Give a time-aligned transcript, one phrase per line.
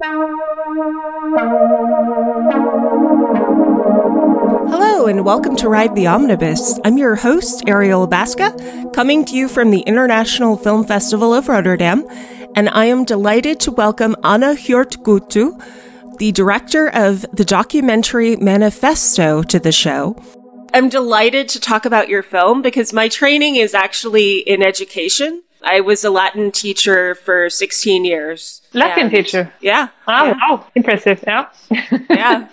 [0.00, 0.16] Hello,
[5.06, 6.78] and welcome to Ride the Omnibus.
[6.84, 12.06] I'm your host, Ariel Baska, coming to you from the International Film Festival of Rotterdam,
[12.54, 15.60] and I am delighted to welcome Anna Hjort Guttu,
[16.18, 20.16] the director of the documentary Manifesto, to the show.
[20.72, 25.42] I'm delighted to talk about your film because my training is actually in education.
[25.62, 28.62] I was a Latin teacher for 16 years.
[28.72, 29.52] Latin And- teacher.
[29.60, 29.88] Yeah.
[30.06, 30.34] Oh, yeah.
[30.50, 30.66] wow.
[30.74, 31.22] Impressive.
[31.26, 31.46] Yeah.
[32.10, 32.48] yeah.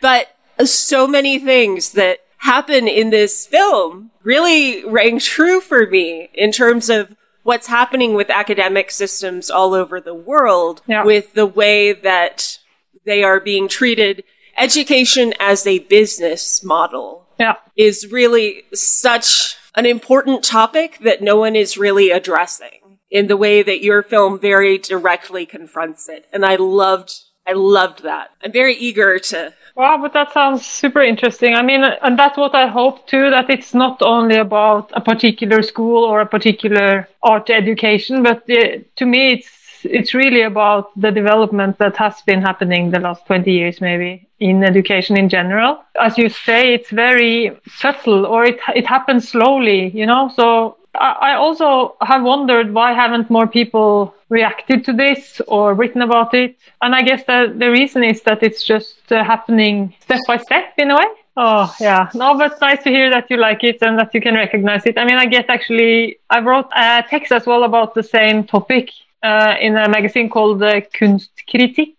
[0.00, 6.52] But so many things that happen in this film really rang true for me in
[6.52, 11.04] terms of what's happening with academic systems all over the world Yeah.
[11.04, 12.58] with the way that
[13.04, 14.22] they are being treated.
[14.56, 17.54] Education as a business model yeah.
[17.76, 22.80] is really such an important topic that no one is really addressing
[23.12, 26.26] in the way that your film very directly confronts it.
[26.32, 27.14] And I loved,
[27.46, 28.30] I loved that.
[28.42, 31.54] I'm very eager to, Wow, but that sounds super interesting.
[31.54, 35.62] I mean, and that's what I hope too, that it's not only about a particular
[35.62, 41.10] school or a particular art education, but uh, to me, it's, it's really about the
[41.10, 45.82] development that has been happening the last 20 years, maybe in education in general.
[46.00, 51.16] As you say, it's very subtle or it, it happens slowly, you know, so I
[51.20, 56.56] I also have wondered why haven't more people reacted to this or written about it?
[56.82, 60.74] And I guess that the reason is that it's just uh, happening step by step
[60.76, 61.10] in a way.
[61.36, 64.34] Oh yeah, no, but nice to hear that you like it and that you can
[64.34, 64.98] recognize it.
[64.98, 68.90] I mean, I get actually, I wrote a text as well about the same topic
[69.22, 71.96] uh, in a magazine called uh, Kunstkritikk.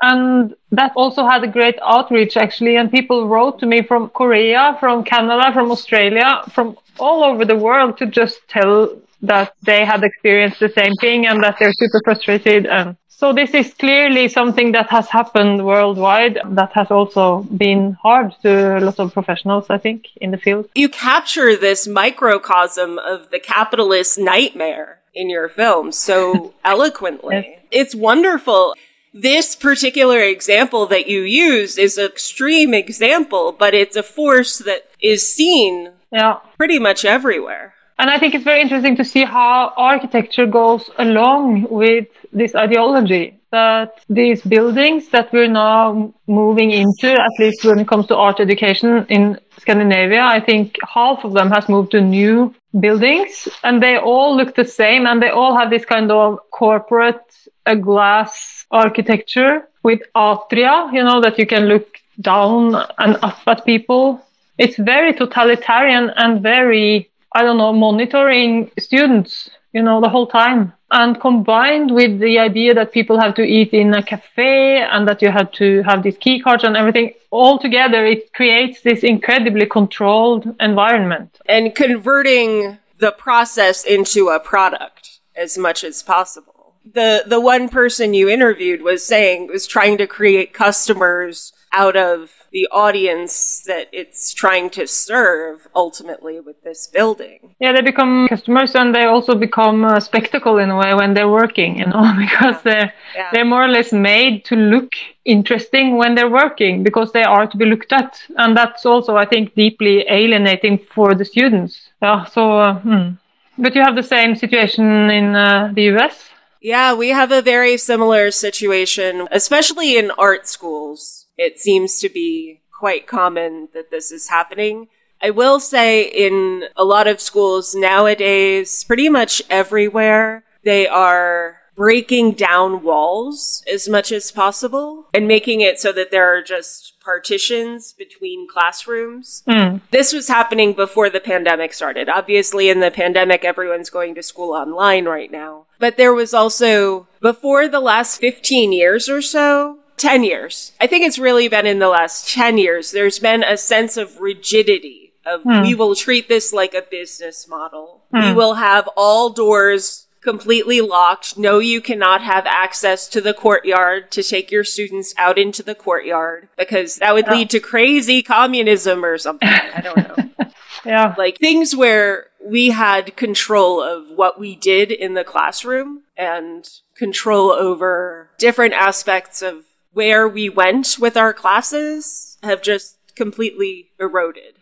[0.00, 2.76] And that also had a great outreach actually.
[2.76, 7.56] And people wrote to me from Korea, from Canada, from Australia, from all over the
[7.56, 12.00] world to just tell that they had experienced the same thing and that they're super
[12.04, 12.66] frustrated.
[12.66, 16.38] And so this is clearly something that has happened worldwide.
[16.50, 20.68] That has also been hard to a lot of professionals, I think, in the field.
[20.76, 27.58] you capture this microcosm of the capitalist nightmare in your film so eloquently.
[27.70, 28.74] It's wonderful.
[29.14, 34.88] This particular example that you use is an extreme example, but it's a force that
[35.00, 36.36] is seen Yeah.
[36.56, 37.74] pretty much everywhere.
[37.98, 43.34] And I think it's very interesting to see how architecture goes along with this ideology.
[43.50, 48.40] That these buildings that we're now moving into, at least when it comes to art
[48.40, 53.96] education in Scandinavia, I think half of them has moved to new buildings and they
[53.96, 57.24] all look the same and they all have this kind of corporate
[57.64, 63.64] uh, glass architecture with atria, you know, that you can look down and up at
[63.64, 64.20] people.
[64.58, 70.72] It's very totalitarian and very I don't know, monitoring students, you know, the whole time.
[70.90, 75.22] And combined with the idea that people have to eat in a cafe and that
[75.22, 79.66] you have to have these key cards and everything, all together, it creates this incredibly
[79.66, 81.38] controlled environment.
[81.46, 86.74] And converting the process into a product as much as possible.
[86.92, 92.37] The, the one person you interviewed was saying, was trying to create customers out of
[92.50, 97.54] the audience that it's trying to serve ultimately with this building.
[97.60, 101.28] Yeah, they become customers and they also become a spectacle in a way when they're
[101.28, 103.30] working, you know, because they're, Yeah.
[103.32, 104.92] they're more or less made to look
[105.24, 108.20] interesting when they're working because they are to be looked at.
[108.36, 111.90] And that's also, I think, deeply alienating for the students.
[112.02, 113.10] Yeah, so, uh, hmm.
[113.58, 116.30] but you have the same situation in uh, the US.
[116.60, 121.17] Yeah, we have a very similar situation, especially in art schools.
[121.38, 124.88] It seems to be quite common that this is happening.
[125.22, 132.32] I will say in a lot of schools nowadays, pretty much everywhere, they are breaking
[132.32, 137.92] down walls as much as possible and making it so that there are just partitions
[137.92, 139.44] between classrooms.
[139.48, 139.76] Hmm.
[139.92, 142.08] This was happening before the pandemic started.
[142.08, 145.66] Obviously, in the pandemic, everyone's going to school online right now.
[145.78, 151.04] But there was also, before the last 15 years or so, 10 years, I think
[151.04, 155.42] it's really been in the last 10 years, there's been a sense of rigidity of
[155.42, 155.62] hmm.
[155.62, 158.02] we will treat this like a business model.
[158.12, 158.34] We hmm.
[158.34, 161.38] will have all doors completely locked.
[161.38, 165.74] No, you cannot have access to the courtyard to take your students out into the
[165.74, 169.48] courtyard because that would lead to crazy communism or something.
[169.48, 170.24] I don't know.
[170.84, 171.14] Yeah.
[171.18, 177.50] like things where we had control of what we did in the classroom and control
[177.50, 179.64] over different aspects of
[179.98, 184.54] where we went with our classes have just completely eroded.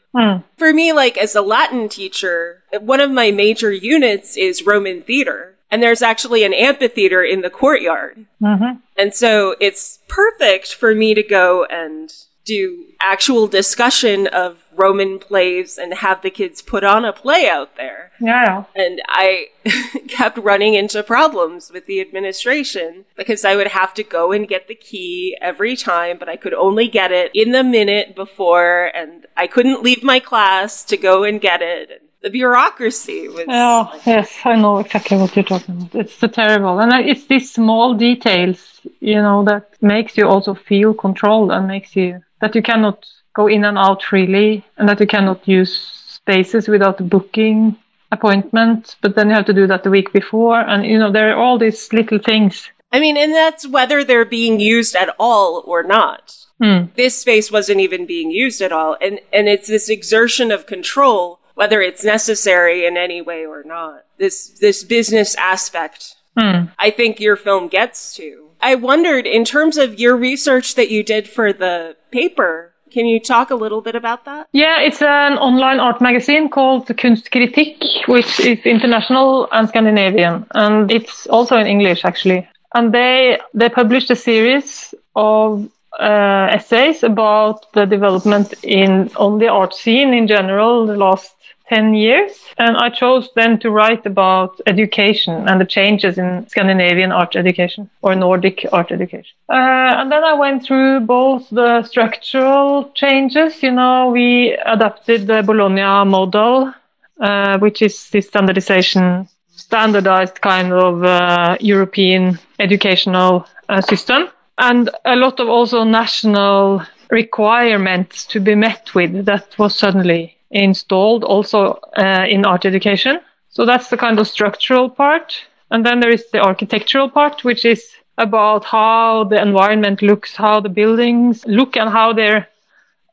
[0.56, 5.56] For me, like as a Latin teacher, one of my major units is Roman theater.
[5.70, 8.24] And there's actually an amphitheater in the courtyard.
[8.40, 8.78] Mm-hmm.
[8.96, 12.10] And so it's perfect for me to go and
[12.46, 17.76] do actual discussion of Roman plays and have the kids put on a play out
[17.76, 18.12] there.
[18.20, 18.64] Yeah.
[18.74, 19.48] And I
[20.08, 24.68] kept running into problems with the administration because I would have to go and get
[24.68, 29.26] the key every time, but I could only get it in the minute before, and
[29.36, 32.02] I couldn't leave my class to go and get it.
[32.22, 33.44] The bureaucracy was.
[33.48, 35.94] Oh, yes, I know exactly what you're talking about.
[35.94, 36.80] It's so terrible.
[36.80, 41.94] And it's these small details, you know, that makes you also feel controlled and makes
[41.94, 45.72] you that you cannot go in and out freely and that you cannot use
[46.20, 47.76] spaces without booking
[48.12, 51.30] appointment but then you have to do that the week before and you know there
[51.32, 55.62] are all these little things I mean, and that's whether they're being used at all
[55.66, 56.46] or not.
[56.62, 56.84] Hmm.
[56.94, 58.96] This space wasn't even being used at all.
[59.02, 64.04] And, and it's this exertion of control, whether it's necessary in any way or not.
[64.18, 66.66] This, this business aspect, Hmm.
[66.78, 68.50] I think your film gets to.
[68.60, 73.20] I wondered, in terms of your research that you did for the paper, can you
[73.20, 74.48] talk a little bit about that?
[74.52, 81.26] Yeah, it's an online art magazine called Kunstkritikk, which is international and Scandinavian, and it's
[81.26, 82.48] also in English actually.
[82.74, 85.68] And they they published a series of
[85.98, 91.35] uh, essays about the development in on the art scene in general the last
[91.68, 97.12] 10 years and i chose then to write about education and the changes in scandinavian
[97.12, 99.36] art education or nordic art education.
[99.48, 105.42] Uh, and then i went through both the structural changes you know we adapted the
[105.42, 106.72] bologna model
[107.20, 114.28] uh, which is the standardization standardized kind of uh, european educational uh, system
[114.58, 121.24] and a lot of also national requirements to be met with that was suddenly installed
[121.24, 123.20] also uh, in art education.
[123.50, 125.34] So that's the kind of structural part.
[125.70, 130.60] And then there is the architectural part, which is about how the environment looks, how
[130.60, 132.48] the buildings look, and how they're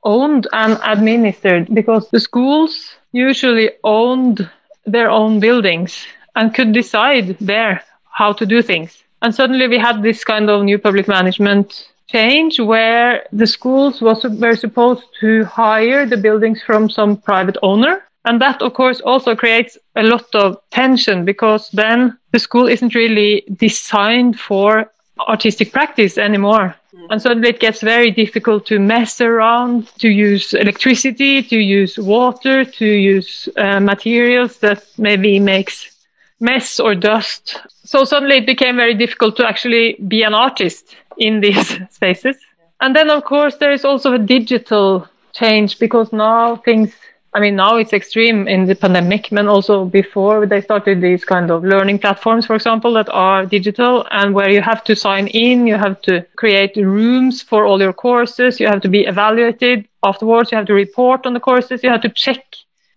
[0.04, 1.74] owned and administered.
[1.74, 4.50] Because the schools usually owned
[4.86, 6.06] their own buildings
[6.36, 7.82] and could decide there
[8.12, 9.04] how to do things.
[9.22, 14.24] And suddenly we had this kind of new public management change where the schools was,
[14.24, 18.04] were supposed to hire the buildings from some private owner.
[18.26, 22.96] And that, of course, also creates a lot of tension because then the school isn't
[22.96, 24.92] really designed for
[25.28, 26.76] artistic practice anymore.
[27.10, 32.64] And suddenly it gets very difficult to mess around, to use electricity, to use water,
[32.64, 35.92] to use uh, materials that maybe makes
[36.40, 37.60] mess or dust.
[37.84, 42.38] So suddenly it became very difficult to actually be an artist in these spaces.
[42.82, 46.94] And then, of course, there is also a digital change because now things,
[47.34, 51.50] I mean, now it's extreme in the pandemic, and also before they started these kind
[51.50, 55.66] of learning platforms, for example, that are digital and where you have to sign in,
[55.66, 60.52] you have to create rooms for all your courses, you have to be evaluated afterwards,
[60.52, 62.44] you have to report on the courses, you have to check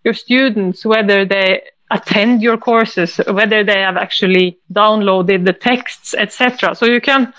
[0.05, 6.75] your students whether they attend your courses, whether they have actually downloaded the texts, etc.
[6.75, 7.33] So you can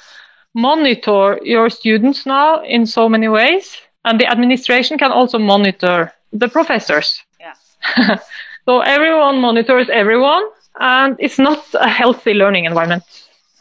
[0.58, 6.48] monitor your students now in so many ways, and the administration can also monitor the
[6.48, 7.22] professors.
[7.40, 8.18] Yeah.
[8.66, 10.44] so everyone monitors everyone,
[10.80, 13.04] and it's not a healthy learning environment.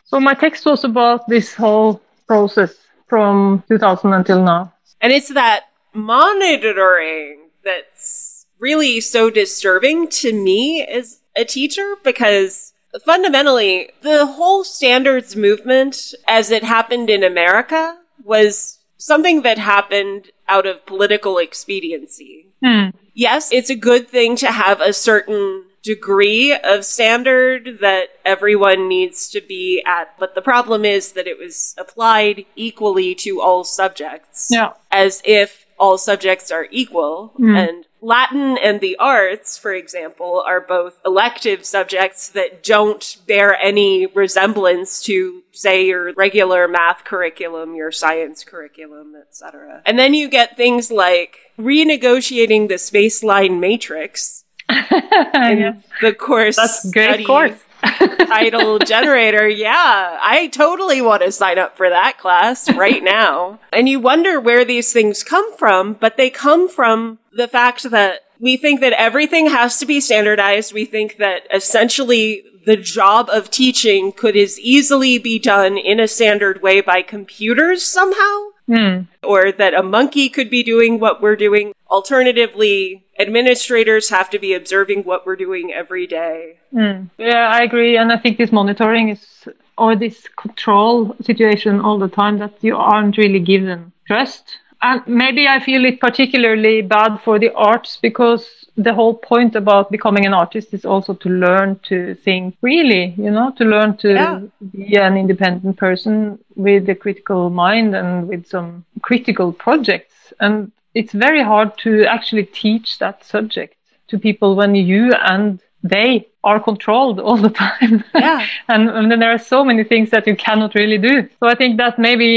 [0.06, 2.75] So my text was about this whole process
[3.08, 4.72] from 2000 until now.
[5.03, 12.72] And it's that monitoring that's really so disturbing to me as a teacher because
[13.05, 20.67] fundamentally, the whole standards movement as it happened in America was something that happened out
[20.67, 22.46] of political expediency.
[22.65, 22.91] Hmm.
[23.15, 29.31] Yes, it's a good thing to have a certain degree of standard that everyone needs
[29.31, 34.48] to be at, but the problem is that it was applied equally to all subjects.
[34.50, 34.72] Yeah.
[34.91, 37.32] As if all subjects are equal.
[37.38, 44.06] And Latin and the arts, for example, are both elective subjects that don't bear any
[44.06, 49.82] resemblance to, say, your regular math curriculum, your science curriculum, etc.
[49.86, 57.08] And then you get things like renegotiating the spaceline matrix in the course That's great
[57.08, 57.58] study course.
[57.83, 59.49] Title generator.
[59.49, 63.61] Yeah, I totally want to sign up for that class right now.
[63.73, 68.21] And you wonder where these things come from, but they come from the fact that
[68.41, 70.73] we think that everything has to be standardized.
[70.73, 76.09] We think that essentially the job of teaching could as easily be done in a
[76.09, 78.49] standard way by computers somehow.
[78.69, 79.06] Mm.
[79.23, 81.73] or that a monkey could be doing what we're doing.
[81.89, 86.58] Alternatively, administrators have to be observing what we're doing every day.
[86.75, 87.11] Mm.
[87.17, 87.96] Yeah, I agree.
[87.96, 92.77] And I think this monitoring is, or this control situation all the time that you
[92.77, 94.58] aren't really given trust.
[94.83, 99.91] And maybe I feel it particularly bad for the arts because the whole point about
[99.91, 104.09] becoming an artist is also to learn to think really, you know, to learn to
[104.13, 104.41] Yeah.
[104.73, 110.33] be an independent person with a critical mind and with some critical projects.
[110.41, 113.77] And it's very hard to actually teach that subject
[114.09, 117.94] to people when you and they are controlled all the time.
[118.15, 118.41] Yeah.
[118.72, 121.15] and, and then there are so many things that you cannot really do.
[121.41, 122.31] So I think that maybe,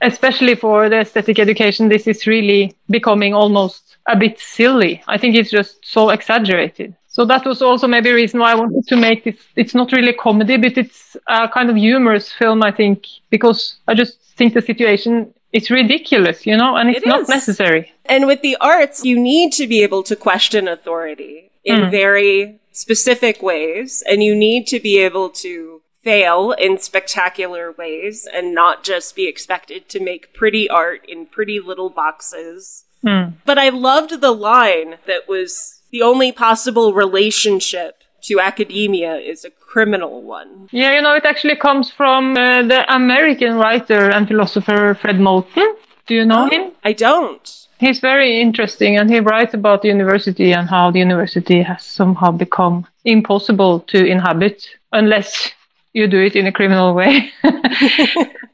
[0.00, 5.02] especially for the aesthetic education, this is really becoming almost a bit silly.
[5.14, 6.94] I think it's just so exaggerated.
[7.16, 9.36] So that was also maybe a reason why I wanted to make this.
[9.56, 12.98] It's not really a comedy, but it's a kind of humorous film, I think,
[13.30, 17.82] because I just think the situation is ridiculous, you know, and it's It not necessary.
[18.04, 21.34] And with the arts, you need to be able to question authority
[21.64, 21.90] in Mm.
[21.90, 22.34] very
[22.78, 28.84] specific ways, and you need to be able to fail in spectacular ways and not
[28.84, 32.84] just be expected to make pretty art in pretty little boxes.
[33.02, 33.30] Hmm.
[33.44, 39.50] But I loved the line that was the only possible relationship to academia is a
[39.50, 40.68] criminal one.
[40.70, 45.74] Yeah, you know, it actually comes from uh, the American writer and philosopher Fred Moten.
[46.06, 46.72] Do you know him?
[46.84, 47.67] I don't.
[47.78, 52.32] He's very interesting and he writes about the university and how the university has somehow
[52.32, 55.52] become impossible to inhabit unless
[55.92, 57.30] you do it in a criminal way.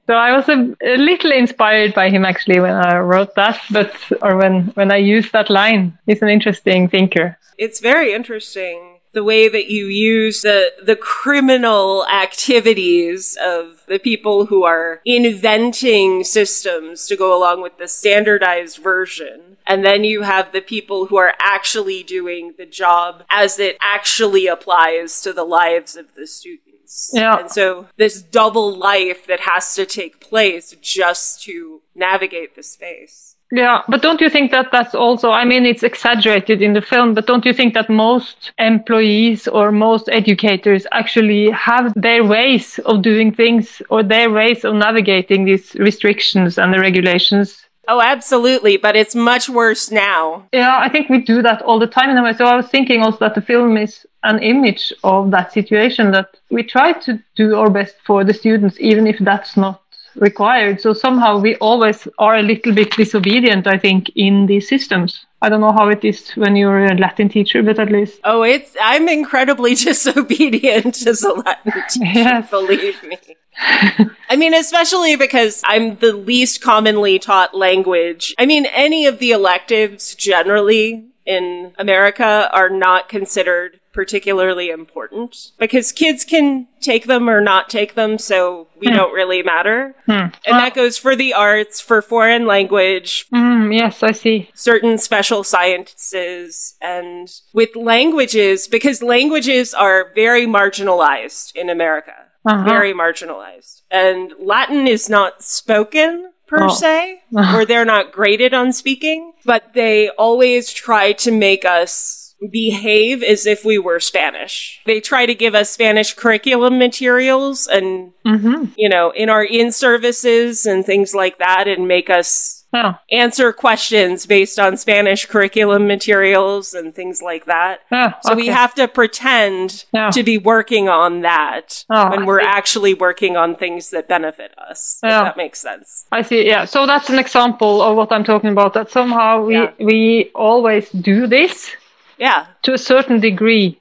[0.07, 3.95] so I was a, a little inspired by him actually when I wrote that, but
[4.23, 5.99] or when when I used that line.
[6.07, 7.39] He's an interesting thinker.
[7.59, 14.47] It's very interesting the way that you use the the criminal activities of the people
[14.47, 19.57] who are inventing systems to go along with the standardized version.
[19.67, 24.47] And then you have the people who are actually doing the job as it actually
[24.47, 27.11] applies to the lives of the students.
[27.13, 27.39] Yeah.
[27.39, 33.34] And so this double life that has to take place just to navigate the space.
[33.55, 37.15] Yeah, but don't you think that that's also, I mean, it's exaggerated in the film,
[37.15, 43.03] but don't you think that most employees or most educators actually have their ways of
[43.03, 47.65] doing things or their ways of navigating these restrictions and the regulations?
[47.87, 48.77] Oh, absolutely.
[48.77, 50.49] But it's much worse now.
[50.53, 52.33] Yeah, I think we do that all the time in a way.
[52.33, 56.35] So I was thinking also that the film is an image of that situation that
[56.51, 59.83] we try to do our best for the students, even if that's not
[60.17, 60.81] required.
[60.81, 65.27] So somehow we always are a little bit disobedient, I think, in these systems.
[65.43, 68.43] I don't know how it is when you're a Latin teacher, but at least Oh,
[68.43, 72.51] it's, I'm incredibly disobedient as a Latin teacher, Yes.
[72.51, 73.19] believe me.
[74.29, 78.35] I mean, especially because I'm the least commonly taught language.
[78.39, 85.91] I mean, any of the electives generally in America are not considered particularly important because
[85.93, 89.95] kids can take them or not take them, so we don't really matter.
[90.07, 94.51] And that goes for the arts, for foreign language, Mm, yes, I see.
[94.55, 102.13] certain special sciences and with languages because languages are very marginalized in America.
[102.47, 102.65] Uh-huh.
[102.69, 103.83] Very marginalized.
[103.91, 106.69] And Latin is not spoken per Oh.
[106.69, 107.23] se,
[107.55, 113.47] or they're not graded on speaking, but they always try to make us behave as
[113.47, 114.81] if we were Spanish.
[114.87, 119.73] They try to give us Spanish curriculum materials and, hmm you know, in our in
[119.73, 125.87] services and things like that and make us Yeah, answer questions based on Spanish curriculum
[125.87, 127.81] materials and things like that.
[127.93, 128.15] yeah.
[128.23, 133.37] So we have to pretend to be working on that Oh, when we're actually working
[133.37, 134.99] on things that benefit us.
[135.03, 136.07] If that makes sense.
[136.11, 136.45] I see.
[136.47, 136.65] Yeah.
[136.65, 138.75] So that's an example of what I'm talking about.
[138.75, 139.71] That somehow we Yeah.
[139.79, 141.71] we always do this
[142.19, 142.47] Yeah.
[142.63, 143.79] to a certain degree.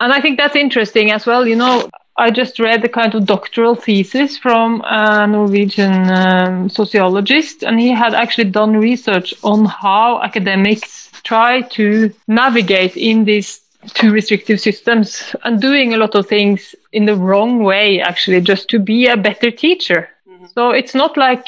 [0.00, 1.46] And I think that's interesting as well.
[1.46, 7.62] You know, I just read a kind of doctoral thesis from a Norwegian um, sociologist,
[7.62, 13.60] and he had actually done research on how academics try to navigate in these
[13.94, 18.68] two restrictive systems and doing a lot of things in the wrong way, actually, just
[18.70, 20.08] to be a better teacher.
[20.54, 21.46] So it's not like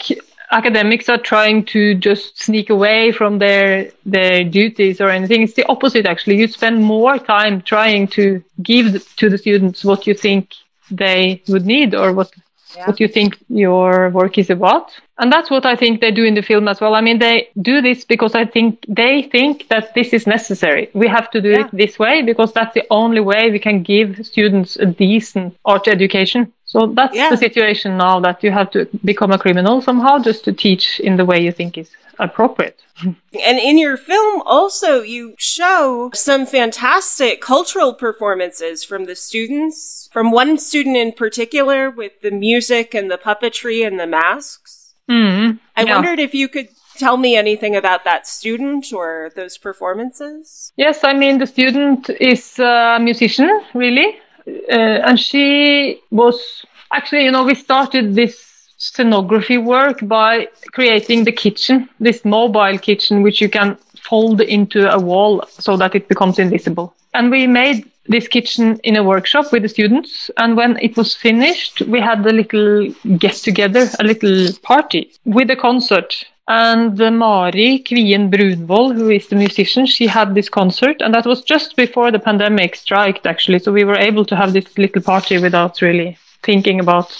[0.52, 5.42] academics are trying to just sneak away from their their duties or anything.
[5.42, 6.36] It's the opposite actually.
[6.38, 8.86] You spend more time trying to give
[9.16, 10.52] to the students what you think
[10.90, 12.30] they would need or what
[12.76, 12.86] Yeah.
[12.88, 14.86] what you think your work is about.
[15.18, 16.94] And that's what I think they do in the film as well.
[16.94, 20.90] I mean, they do this because I think they think that this is necessary.
[20.92, 21.60] We have to do Yeah.
[21.60, 25.88] it this way because that's the only way we can give students a decent art
[25.88, 26.52] education.
[26.66, 27.30] So that's Yeah.
[27.30, 31.16] the situation now that you have to become a criminal somehow just to teach in
[31.16, 32.78] the way you think is appropriate.
[33.46, 40.30] And in your film, also, you show some fantastic cultural performances from the students, from
[40.30, 44.85] one student in particular with the music and the puppetry and the masks.
[45.10, 45.58] Mm.
[45.76, 45.94] I Yeah.
[45.94, 50.72] wondered if you could tell me anything about that student or those performances.
[50.76, 54.18] Yes, I mean, the student is a musician, really.
[54.48, 61.32] Uh, and she was actually, you know, we started this scenography work by creating the
[61.32, 63.76] kitchen, this mobile kitchen, which you can
[64.08, 66.94] fold into a wall so that it becomes invisible.
[67.14, 70.30] And we made this kitchen in a workshop with the students.
[70.36, 75.50] And when it was finished, we had a little get together, a little party with
[75.50, 76.24] a concert.
[76.48, 81.26] And uh, Mari Kvien Brunvoll, who is the musician, she had this concert, and that
[81.26, 83.58] was just before the pandemic striked, actually.
[83.58, 87.10] So we were able to have this little party without really thinking about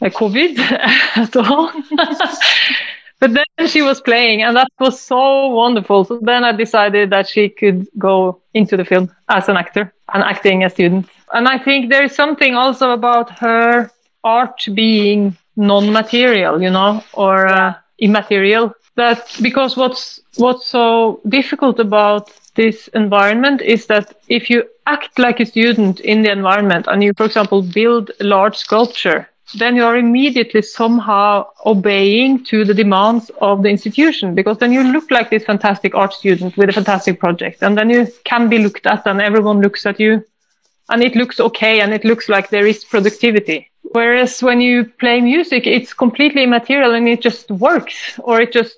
[0.00, 0.58] uh, COVID
[1.16, 1.72] at all.
[3.20, 6.04] but then she was playing, and that was so wonderful.
[6.04, 10.22] So then I decided that she could go into the film as an actor and
[10.22, 11.08] acting a student.
[11.32, 13.90] And I think there is something also about her
[14.24, 18.74] art being non-material, you know, or uh, immaterial.
[18.94, 25.38] That because what's what's so difficult about this environment is that if you act like
[25.38, 29.84] a student in the environment and you, for example, build a large sculpture, then you
[29.84, 35.30] are immediately somehow obeying to the demands of the institution because then you look like
[35.30, 39.06] this fantastic art student with a fantastic project and then you can be looked at
[39.06, 40.22] and everyone looks at you
[40.90, 43.70] and it looks okay and it looks like there is productivity.
[43.92, 48.76] Whereas when you play music, it's completely immaterial and it just works or it just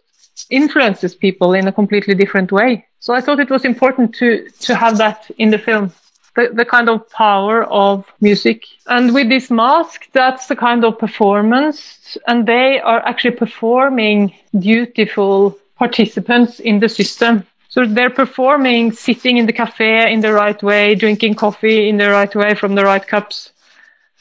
[0.51, 2.87] influences people in a completely different way.
[3.01, 5.93] So I thought it was important to, to have that in the film.
[6.37, 8.65] The, the kind of power of music.
[8.87, 12.17] And with this mask, that's the kind of performance.
[12.29, 17.45] And they are actually performing dutiful participants in the system.
[17.69, 22.11] So they're performing sitting in the cafe in the right way, drinking coffee in the
[22.11, 23.53] right way from the right cups,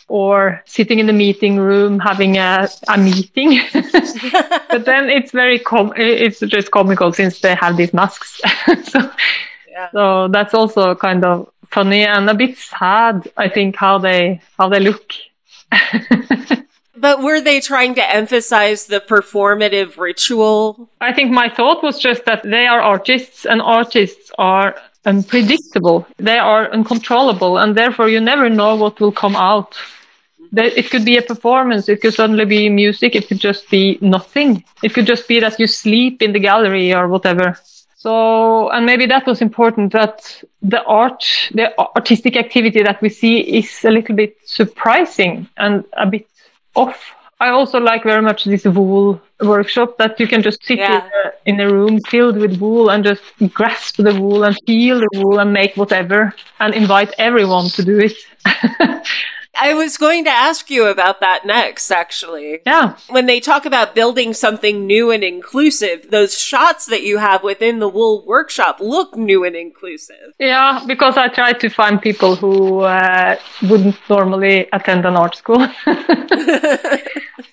[0.08, 3.60] or sitting in the meeting room having a, a meeting.
[4.70, 8.42] but then it's very com- it's just comical since they have these masks.
[8.84, 9.12] so,
[9.70, 9.90] Yeah.
[9.92, 14.70] so that's also kind of funny and a bit sad, I think, how they how
[14.70, 15.12] they look.
[17.00, 20.90] But were they trying to emphasize the performative ritual?
[21.00, 26.06] I think my thought was just that they are artists and artists are unpredictable.
[26.18, 29.78] They are uncontrollable and therefore you never know what will come out.
[30.52, 34.66] It could be a performance, it could suddenly be music, it could just be nothing.
[34.84, 37.58] It could just be that you sleep in the gallery or whatever.
[38.00, 41.22] So, and maybe that was important that the art,
[41.54, 46.26] the artistic activity that we see is a little bit surprising and a bit
[46.76, 47.14] off.
[47.42, 51.04] I also like very much this wool workshop that you can just sit Yeah.
[51.46, 53.22] in, a, in a room filled with wool and just
[53.54, 58.00] grasp the wool and feel the wool and make whatever and invite everyone to do
[58.00, 58.16] it.
[59.56, 62.60] I was going to ask you about that next, actually.
[62.66, 62.96] yeah.
[63.10, 67.80] When they talk about building something new and inclusive, those shots that you have within
[67.80, 70.34] the wool workshop look new and inclusive.
[70.40, 75.68] Yeah, because I try to find people who uh, wouldn't normally attend an art school.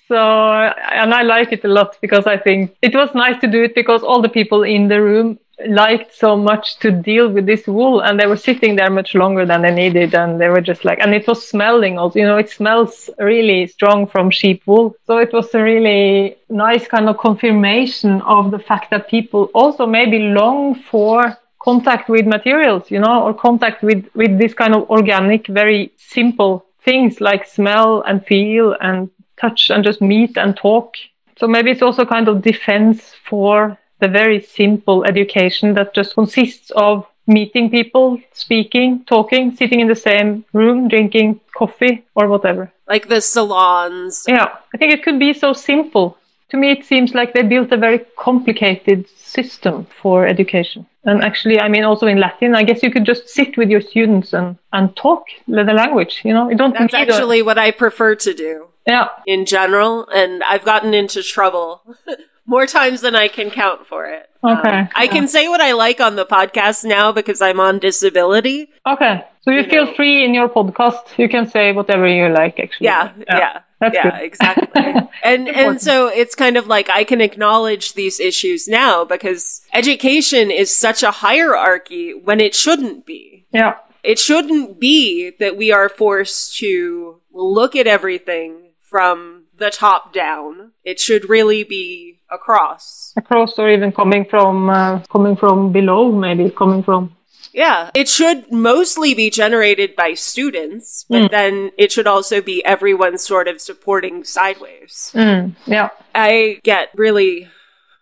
[0.07, 3.63] so, and I like it a lot because I think it was nice to do
[3.63, 7.65] it because all the people in the room liked so much to deal with this
[7.65, 10.85] wool and they were sitting there much longer than they needed and they were just
[10.85, 14.95] like and it was smelling also you know it smells really strong from sheep wool.
[15.07, 19.85] So it was a really nice kind of confirmation of the fact that people also
[19.87, 24.89] maybe long for contact with materials you know or contact with with this kind of
[24.89, 30.95] organic very simple things like smell and feel and touch and just meet and talk.
[31.37, 36.71] So maybe it's also kind of defense for the very simple education that just consists
[36.71, 42.71] of meeting people, speaking, talking, sitting in the same room, drinking coffee or whatever.
[42.87, 44.23] Like the salons.
[44.27, 46.17] Yeah, I think it could be so simple.
[46.49, 50.85] To me, it seems like they built a very complicated system for education.
[51.03, 53.81] And actually, I mean, also in Latin, I guess you could just sit with your
[53.81, 56.21] students and, and talk the language.
[56.23, 59.45] You know, you don't That's need a- actually what I prefer to do yeah, in
[59.45, 61.81] general, and I've gotten into trouble
[62.47, 64.29] more times than I can count for it.
[64.43, 65.11] Okay, Um, I yeah.
[65.11, 68.69] can say what I like on the podcast now because I'm on disability.
[68.87, 69.93] Okay, so you, You feel know.
[69.95, 71.17] free in your podcast.
[71.17, 72.85] You can say whatever you like, actually.
[72.85, 73.59] Yeah, yeah.
[73.79, 74.21] That's yeah, good.
[74.25, 74.83] exactly.
[75.23, 80.49] and and so it's kind of like I can acknowledge these issues now because education
[80.49, 83.45] is such a hierarchy when it shouldn't be.
[83.53, 90.11] Yeah, It shouldn't be that we are forced to look at everything from the top
[90.13, 90.71] down.
[90.83, 93.13] It should really be across.
[93.15, 97.13] Across, or even coming from uh, coming from below, maybe coming from.
[97.53, 101.31] Yeah, it should mostly be generated by students, but mm.
[101.31, 105.11] then it should also be everyone sort of supporting sideways.
[105.15, 105.89] Mm, yeah.
[106.13, 107.47] I get really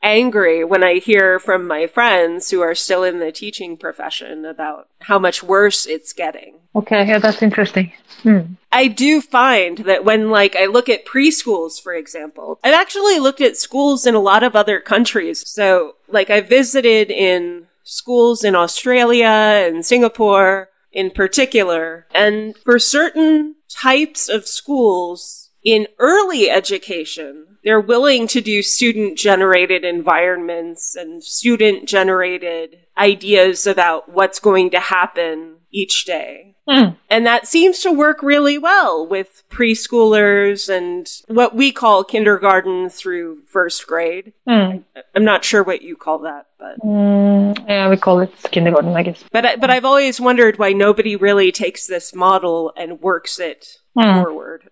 [0.05, 4.87] angry when I hear from my friends who are still in the teaching profession about
[5.01, 6.55] how much worse it's getting.
[6.75, 7.91] Okay, yeah, that's interesting.
[8.21, 8.55] Hmm.
[8.71, 13.41] I do find that when, like, I look at preschools, for example, I've actually looked
[13.41, 15.47] at schools in a lot of other countries.
[15.47, 23.55] So, like, I visited in schools in Australia and Singapore in particular, and for certain
[23.69, 31.89] types of schools in early education, they're willing to do student generated environments and student
[31.89, 36.55] generated ideas about what's going to happen each day.
[36.69, 36.97] Mm.
[37.09, 43.41] And that seems to work really well with preschoolers and what we call kindergarten through
[43.47, 44.33] first grade.
[44.47, 44.83] Mm.
[44.95, 48.95] I, am not sure what you call that, but mm, yeah, we call it kindergarten,
[48.95, 49.23] I guess.
[49.31, 53.79] But I, but I've always wondered why nobody really takes this model and works it
[53.95, 54.23] hmm.
[54.23, 54.69] forward.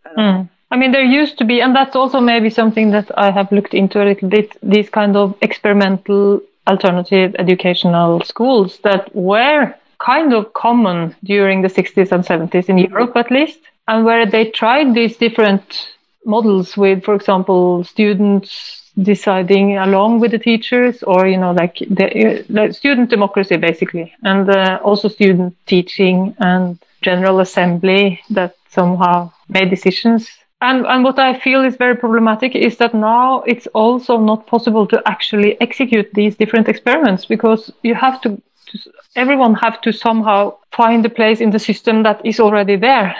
[0.74, 3.76] I mean, there used to be, and that's also maybe something that I have looked
[3.76, 9.72] into a little bit, these kind of experimental alternative educational schools that were
[10.04, 14.50] kind of common during the 60s and 70s in Europe, at least, and where they
[14.50, 15.90] tried these different
[16.26, 22.70] models with, for example, students deciding along with the teachers or you know like the,
[22.72, 30.30] student democracy basically and uh, also student teaching and general assembly that somehow made decisions
[30.64, 34.88] and, and what I feel is very problematic is that now it's also not possible
[34.88, 38.80] to actually execute these different experiments because you have to, to
[39.16, 43.14] everyone have to somehow find a place in the system that is already there.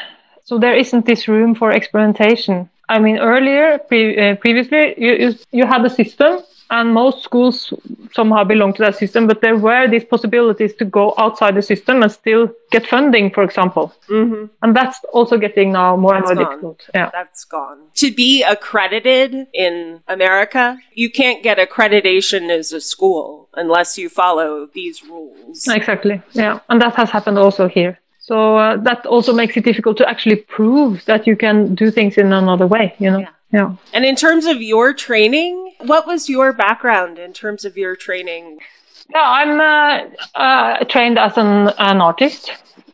[0.46, 2.70] So there isn't this room for experimentation.
[2.88, 7.74] I mean, earlier, pre- uh, previously, you, you, you had a system and most schools
[8.14, 12.02] somehow belong to that system, but there were these possibilities to go outside the system
[12.02, 13.94] and still get funding, for example.
[14.10, 14.46] Mm-hmm.
[14.62, 16.54] And that's also getting now more that's and more gone.
[16.56, 16.90] difficult.
[16.94, 17.10] Yeah.
[17.12, 17.78] That's gone.
[17.96, 24.68] To be accredited in America, you can't get accreditation as a school unless you follow
[24.74, 25.68] these rules.
[25.68, 26.22] Exactly.
[26.34, 26.60] Yeah.
[26.70, 28.00] And that has happened also here.
[28.20, 32.18] So uh, that also makes it difficult to actually prove that you can do things
[32.18, 33.20] in another way, you know?
[33.20, 33.30] Yeah.
[33.52, 33.76] Yeah.
[33.94, 38.60] And in terms of your training, what was your background in terms of your training?
[39.14, 42.52] No, I'm uh, uh, trained as an, an artist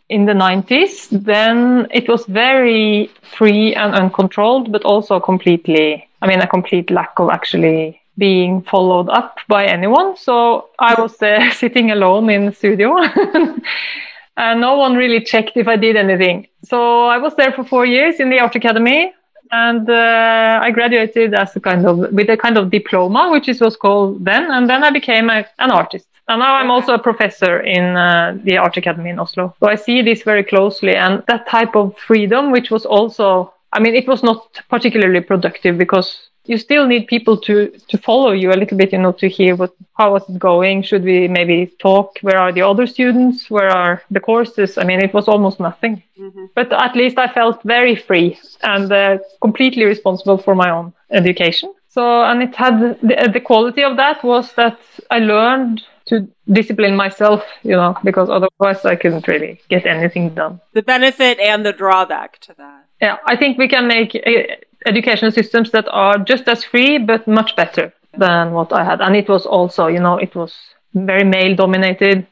[0.09, 1.07] in the 90s.
[1.11, 7.19] Then it was very free and uncontrolled, but also completely, I mean, a complete lack
[7.19, 10.17] of actually being followed up by anyone.
[10.17, 12.97] So I was uh, sitting alone in the studio.
[14.37, 16.47] and no one really checked if I did anything.
[16.63, 19.13] So I was there for four years in the art academy
[19.51, 23.61] and uh, I graduated as a kind of with a kind of diploma, which is
[23.61, 26.07] was called then, and then I became a, an artist.
[26.27, 29.55] And now I'm also a professor in uh, the art academy in Oslo.
[29.59, 33.79] So I see this very closely, and that type of freedom, which was also, I
[33.79, 38.51] mean, it was not particularly productive because you still need people to to follow you
[38.51, 40.83] a little bit, you know, to hear what how was it going.
[40.83, 42.19] Should we maybe talk?
[42.21, 43.49] Where are the other students?
[43.49, 44.77] Where are the courses?
[44.77, 46.03] I mean, it was almost nothing.
[46.17, 46.45] Mm-hmm.
[46.55, 51.73] But at least I felt very free and uh, completely responsible for my own education.
[51.89, 56.95] So, and it had the, the quality of that was that I learned to discipline
[56.95, 60.59] myself, you know, because otherwise I couldn't really get anything done.
[60.73, 62.85] The benefit and the drawback to that.
[63.01, 67.27] Yeah, I think we can make uh, educational systems that are just as free but
[67.27, 69.01] much better than what I had.
[69.01, 70.53] And it was also, you know, it was
[70.93, 72.27] very male dominated.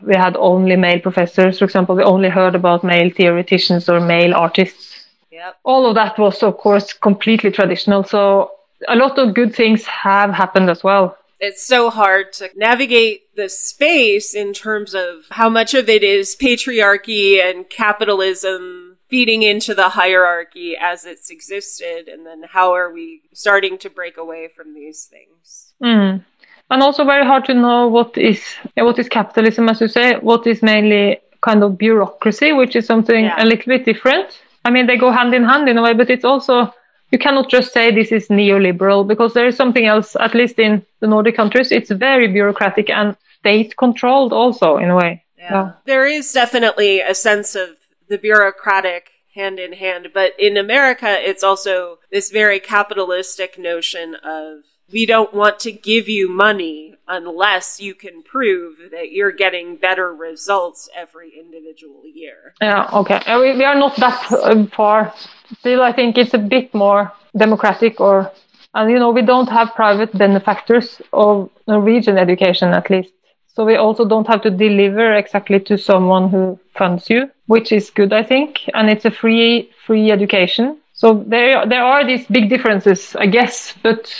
[0.00, 1.94] We had only male professors, for example.
[1.94, 5.06] We only heard about male theoreticians or male artists.
[5.30, 5.56] Yep.
[5.64, 8.04] All of that was, of course, completely traditional.
[8.04, 8.50] So
[8.88, 11.16] a lot of good things have happened as well.
[11.40, 16.36] It's so hard to navigate the space in terms of how much of it is
[16.36, 18.81] patriarchy and capitalism
[19.12, 24.16] feeding into the hierarchy as it's existed and then how are we starting to break
[24.16, 26.24] away from these things mm.
[26.70, 28.40] and also very hard to know what is
[28.74, 33.26] what is capitalism as you say what is mainly kind of bureaucracy which is something
[33.26, 33.42] yeah.
[33.42, 36.08] a little bit different i mean they go hand in hand in a way but
[36.08, 36.72] it's also
[37.10, 40.82] you cannot just say this is neoliberal because there is something else at least in
[41.00, 45.52] the nordic countries it's very bureaucratic and state controlled also in a way yeah.
[45.52, 45.72] yeah.
[45.84, 47.81] There is definitely a sense of
[48.12, 50.08] the bureaucratic hand in hand.
[50.12, 56.08] But in America, it's also this very capitalistic notion of we don't want to give
[56.08, 62.52] you money unless you can prove that you're getting better results every individual year.
[62.60, 63.20] Yeah, okay.
[63.40, 65.14] We, we are not that uh, far
[65.58, 68.30] still I think it's a bit more democratic or
[68.74, 73.12] and you know we don't have private benefactors of Norwegian education at least.
[73.54, 77.90] So we also don't have to deliver exactly to someone who funds you, which is
[77.90, 80.78] good I think, and it's a free free education.
[80.94, 84.12] So there there are these big differences, I guess, but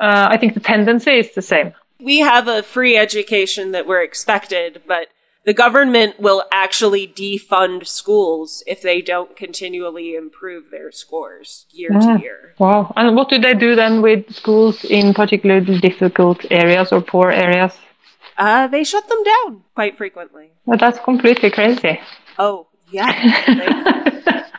[0.00, 1.72] uh, I think the tendency is the same.
[2.00, 5.08] We have a free education that we're expected, but
[5.44, 12.16] the government will actually defund schools if they don't continually improve their scores year Yeah.
[12.16, 12.54] to year.
[12.58, 12.92] Wow.
[12.96, 17.72] And what do they do then with schools in particularly difficult areas or poor areas?
[18.38, 20.52] Uh, they shut them down quite frequently.
[20.64, 22.00] Well, that's completely crazy.
[22.38, 23.10] Oh, yeah.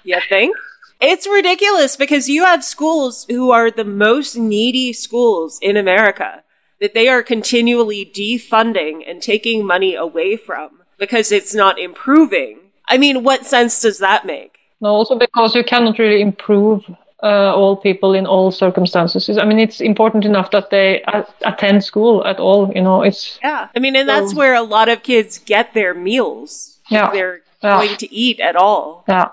[0.03, 0.23] you think?
[0.29, 0.55] Think?
[1.01, 6.43] It's ridiculous because you have schools who are the most needy schools in America
[6.81, 12.59] that they are continually defunding and taking money away from because it's not improving.
[12.87, 14.59] I mean, what sense does that make?
[14.81, 16.83] no, also because you cannot really improve
[17.23, 19.37] uh, all people in all circumstances.
[19.37, 22.71] I mean, it's important enough that they a- attend school at all.
[22.73, 23.67] You know, it's Yeah.
[23.75, 26.77] I mean, and that's So- where a lot of kids get their meals.
[26.85, 27.11] if Yeah.
[27.11, 27.77] They're Yeah.
[27.77, 29.03] going to eat at all.
[29.07, 29.29] yeah,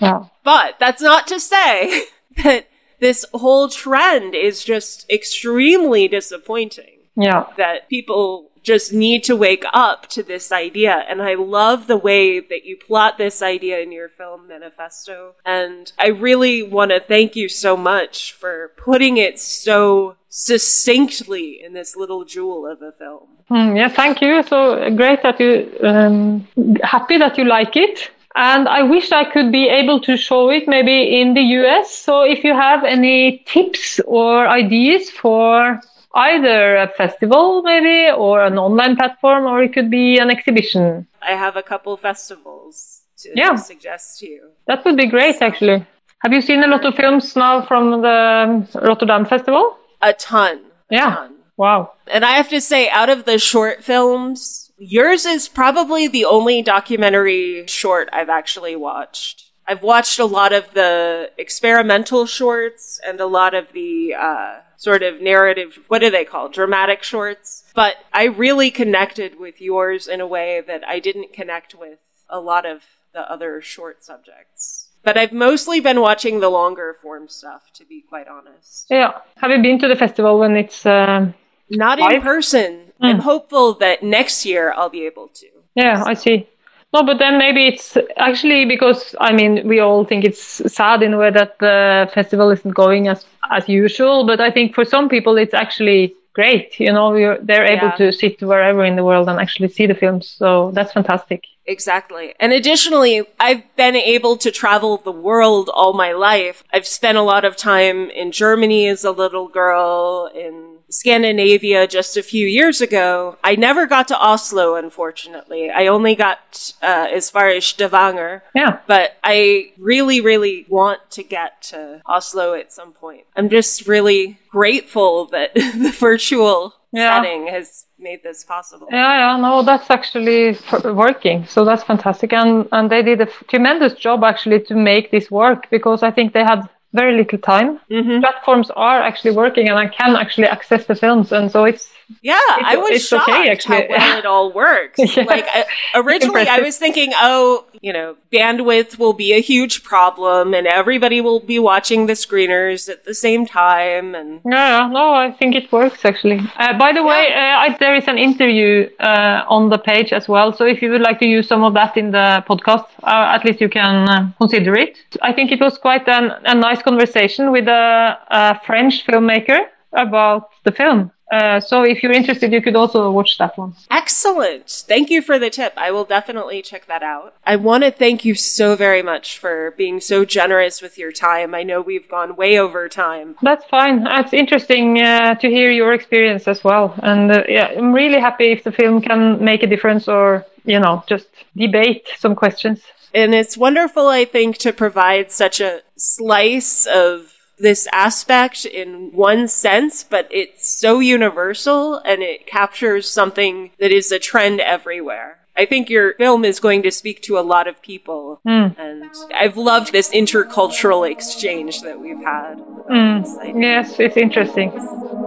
[0.00, 2.04] yeah, But that's not to say
[2.42, 2.66] that
[3.00, 6.98] this whole trend is just extremely disappointing.
[7.16, 7.44] yeah.
[7.58, 11.04] That people just need to wake up to this idea.
[11.08, 15.34] And I love the way that you plot this idea in your film manifesto.
[15.44, 21.74] And I really want to thank you so much for putting it so succinctly in
[21.74, 23.28] this little jewel of a film.
[23.50, 24.42] Mm, yeah, thank you.
[24.42, 26.48] So great that you um,
[26.82, 28.10] happy that you like it.
[28.34, 31.94] And I wish I could be able to show it maybe in the US.
[31.94, 35.80] So if you have any tips or ideas for
[36.14, 41.06] either a festival maybe or an online platform or it could be an exhibition.
[41.22, 43.56] I have a couple festivals to Yeah.
[43.56, 44.42] suggest to you.
[44.66, 45.84] That would be great actually.
[46.22, 49.76] Have you seen a lot of films now from the Rotterdam Festival?
[50.00, 50.60] A ton.
[50.90, 51.14] A Yeah.
[51.14, 51.34] ton.
[51.56, 51.92] Wow.
[52.06, 56.62] And I have to say, out of the short films, yours is probably the only
[56.62, 59.43] documentary short I've actually watched.
[59.66, 65.02] I've watched a lot of the experimental shorts and a lot of the uh, sort
[65.02, 67.64] of narrative, what do they call, dramatic shorts.
[67.74, 71.98] But I really connected with yours in a way that I didn't connect with
[72.28, 74.90] a lot of the other short subjects.
[75.02, 78.86] But I've mostly been watching the longer form stuff, to be quite honest.
[78.90, 79.20] Yeah.
[79.36, 81.34] Have you been to the festival when it's um,
[81.68, 82.92] Not in person.
[83.02, 83.06] Mm.
[83.06, 85.46] I'm hopeful that next year I'll be able to.
[85.74, 86.48] Yeah, I see.
[86.94, 91.12] No, but then maybe it's actually because I mean we all think it's sad in
[91.14, 94.24] a way that the festival isn't going as as usual.
[94.24, 96.78] But I think for some people it's actually great.
[96.80, 97.96] You know, you're, they're able Yeah.
[97.96, 100.26] to sit wherever in the world and actually see the films.
[100.38, 101.44] So that's fantastic.
[101.66, 102.34] Exactly.
[102.40, 106.62] And additionally, I've been able to travel the world all my life.
[106.72, 112.16] I've spent a lot of time in Germany as a little girl, in Scandinavia just
[112.16, 113.36] a few years ago.
[113.42, 115.70] I never got to Oslo, unfortunately.
[115.70, 118.42] I only got uh, as far as Stavanger.
[118.54, 123.24] Yeah, but I really, really want to get to Oslo at some point.
[123.36, 125.54] I'm just really grateful that
[125.84, 127.10] the virtual Yeah.
[127.20, 128.86] setting has made this possible.
[128.90, 129.36] yeah, yeah.
[129.40, 131.44] No, that's actually f- working.
[131.46, 135.26] So that's fantastic, and and they did a f- tremendous job actually to make this
[135.30, 136.60] work because I think they had
[136.94, 137.78] very little time.
[137.90, 141.90] hmm Platforms are actually working, and I can actually access the films, and so it's
[142.22, 143.82] Yeah, I was shocked okay, actually.
[143.82, 144.98] how well it all works.
[145.14, 145.24] Yeah.
[145.24, 145.64] Like I,
[145.94, 151.20] originally, I was thinking, oh, you know, bandwidth will be a huge problem, and everybody
[151.20, 155.54] will be watching the screeners at the same time, and Yeah, yeah, no, I think
[155.54, 156.40] it works actually.
[156.56, 160.28] Uh, by the way, uh, I, there is an interview uh, on the page as
[160.28, 160.52] well.
[160.52, 163.44] So if you would like to use some of that in the podcast, uh, at
[163.44, 164.98] least you can uh, consider it.
[165.22, 169.60] I think it was quite an, a nice conversation with a, a French filmmaker
[169.92, 171.10] about the film.
[171.34, 173.74] Uh, so if you're interested, you could also watch that one.
[173.90, 174.68] Excellent.
[174.92, 175.72] Thank you for the tip.
[175.76, 177.34] I will definitely check that out.
[177.44, 181.52] I want to thank you so very much for being so generous with your time.
[181.52, 183.34] I know we've gone way over time.
[183.42, 184.06] That's fine.
[184.08, 186.94] It's interesting uh, to hear your experience as well.
[187.02, 190.78] And uh, yeah, I'm really happy if the film can make a difference or, you
[190.78, 192.80] know, just debate some questions.
[193.12, 199.48] And it's wonderful, I think, to provide such a slice of this aspect in one
[199.48, 205.38] sense, but it's so universal and it captures something that is a trend everywhere.
[205.56, 208.40] I think your film is going to speak to a lot of people.
[208.46, 208.76] Mm.
[208.76, 212.58] And I've loved this intercultural exchange that we've had.
[212.90, 213.62] Mm.
[213.62, 214.72] Yes, it's interesting.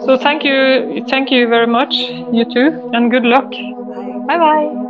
[0.05, 3.49] So thank you, thank you very much, you too, and good luck.
[3.51, 4.23] Bye.
[4.27, 4.83] Bye bye.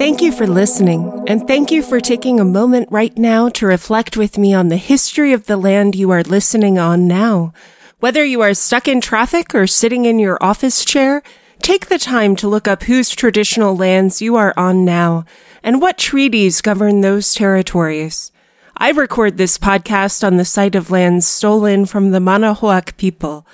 [0.00, 4.16] Thank you for listening, and thank you for taking a moment right now to reflect
[4.16, 7.52] with me on the history of the land you are listening on now.
[7.98, 11.22] Whether you are stuck in traffic or sitting in your office chair,
[11.60, 15.26] take the time to look up whose traditional lands you are on now
[15.62, 18.32] and what treaties govern those territories.
[18.78, 23.46] I record this podcast on the site of lands stolen from the Manahoac people.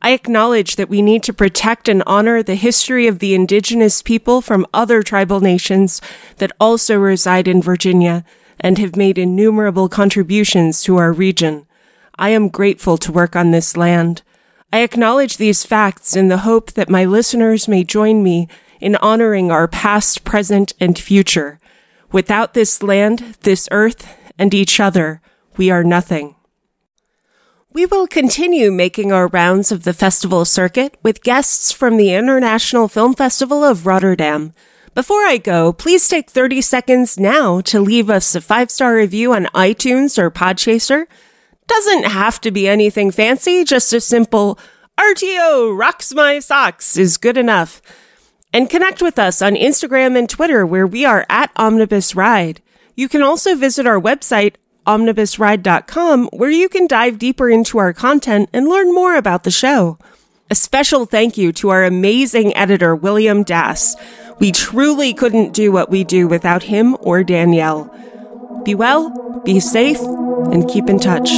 [0.00, 4.40] I acknowledge that we need to protect and honor the history of the indigenous people
[4.40, 6.00] from other tribal nations
[6.36, 8.24] that also reside in Virginia
[8.60, 11.66] and have made innumerable contributions to our region.
[12.18, 14.22] I am grateful to work on this land.
[14.72, 18.48] I acknowledge these facts in the hope that my listeners may join me
[18.80, 21.58] in honoring our past, present, and future.
[22.12, 25.20] Without this land, this earth, and each other,
[25.56, 26.34] we are nothing.
[27.78, 32.88] We will continue making our rounds of the festival circuit with guests from the International
[32.88, 34.52] Film Festival of Rotterdam.
[34.96, 39.32] Before I go, please take 30 seconds now to leave us a five star review
[39.32, 41.04] on iTunes or Podchaser.
[41.68, 44.58] Doesn't have to be anything fancy, just a simple
[44.98, 47.80] RTO rocks my socks is good enough.
[48.52, 52.60] And connect with us on Instagram and Twitter where we are at Omnibus Ride.
[52.96, 54.56] You can also visit our website,
[54.88, 59.98] omnibusride.com, where you can dive deeper into our content and learn more about the show.
[60.50, 63.96] A special thank you to our amazing editor, William Dass.
[64.38, 67.94] We truly couldn't do what we do without him or Danielle.
[68.64, 71.28] Be well, be safe, and keep in touch.